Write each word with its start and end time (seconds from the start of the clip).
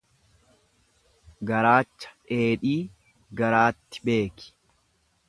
Garaacha 1.51 2.15
dheedhii 2.31 2.79
garaatti 3.43 4.03
beeki. 4.11 4.49